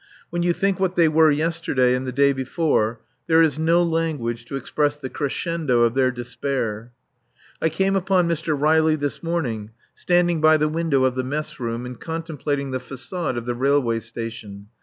When 0.31 0.41
you 0.41 0.51
think 0.51 0.79
what 0.79 0.95
they 0.95 1.07
were 1.07 1.29
yesterday 1.29 1.93
and 1.93 2.07
the 2.07 2.11
day 2.11 2.33
before, 2.33 3.01
there 3.27 3.43
is 3.43 3.59
no 3.59 3.83
language 3.83 4.45
to 4.45 4.55
express 4.55 4.97
the 4.97 5.11
crescendo 5.11 5.81
of 5.83 5.93
their 5.93 6.09
despair. 6.09 6.91
I 7.61 7.69
came 7.69 7.95
upon 7.95 8.27
Mr. 8.27 8.59
Riley 8.59 8.95
this 8.95 9.21
morning, 9.21 9.69
standing 9.93 10.41
by 10.41 10.57
the 10.57 10.69
window 10.69 11.03
of 11.03 11.13
the 11.13 11.23
mess 11.23 11.59
room, 11.59 11.85
and 11.85 11.99
contemplating 11.99 12.71
the 12.71 12.79
façade 12.79 13.37
of 13.37 13.45
the 13.45 13.53
railway 13.53 13.99
station. 13.99 14.69